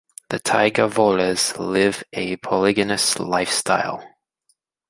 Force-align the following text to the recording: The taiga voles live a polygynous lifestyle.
The 0.31 0.39
taiga 0.39 0.87
voles 0.89 1.55
live 1.59 2.03
a 2.11 2.35
polygynous 2.37 3.19
lifestyle. 3.19 4.03